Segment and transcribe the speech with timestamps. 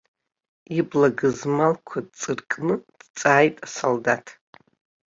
[0.77, 4.25] Ибла гызмалқәа ҵыркны дҵааит асолдаҭ.